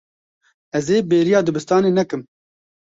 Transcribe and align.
Ez 0.77 0.85
ê 0.95 0.97
bêriya 1.09 1.39
dibistanê 1.45 1.91
nekim. 1.97 2.21